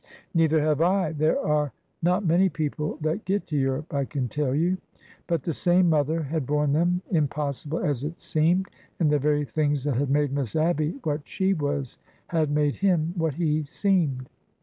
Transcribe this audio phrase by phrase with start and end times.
[0.33, 1.11] Neither have I.
[1.11, 4.79] There are not many people that get to Europe, I can tell you."
[5.27, 8.65] But the same mother had borne them, impossible as it seemed.
[8.99, 13.13] And the very things that had made Miss Abby what she was had made him
[13.15, 14.27] what he seemed.